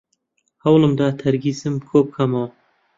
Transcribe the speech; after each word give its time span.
هەوڵم 0.63 0.91
دا 0.99 1.07
تەرکیزم 1.21 1.75
کۆبکەمەوە. 1.89 2.47